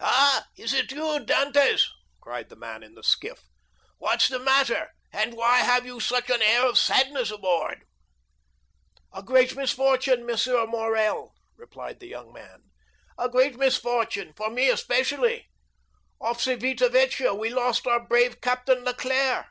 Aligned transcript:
"Ah, 0.00 0.46
is 0.56 0.72
it 0.72 0.90
you, 0.92 1.00
Dantès?" 1.20 1.86
cried 2.22 2.48
the 2.48 2.56
man 2.56 2.82
in 2.82 2.94
the 2.94 3.02
skiff. 3.02 3.40
"What's 3.98 4.28
the 4.28 4.38
matter? 4.38 4.88
and 5.12 5.34
why 5.34 5.58
have 5.58 5.84
you 5.84 6.00
such 6.00 6.30
an 6.30 6.40
air 6.40 6.66
of 6.66 6.78
sadness 6.78 7.30
aboard?" 7.30 7.84
"A 9.12 9.22
great 9.22 9.54
misfortune, 9.54 10.20
M. 10.20 10.38
Morrel," 10.70 11.34
replied 11.58 12.00
the 12.00 12.08
young 12.08 12.32
man, 12.32 12.62
"a 13.18 13.28
great 13.28 13.58
misfortune, 13.58 14.32
for 14.34 14.48
me 14.48 14.70
especially! 14.70 15.50
Off 16.18 16.40
Civita 16.40 16.88
Vecchia 16.88 17.34
we 17.34 17.50
lost 17.50 17.86
our 17.86 18.02
brave 18.06 18.40
Captain 18.40 18.86
Leclere." 18.86 19.48